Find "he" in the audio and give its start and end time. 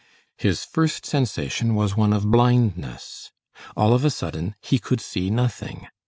4.59-4.79